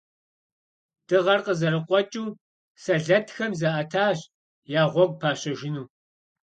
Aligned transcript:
Дыгъэр 1.07 1.39
къызэрыкъуэкӏыу, 1.45 2.29
сэлэтхэм 2.81 3.51
заӏэтащ 3.59 4.19
я 4.79 4.83
гъуэгу 4.91 5.17
пащэжыну. 5.21 5.85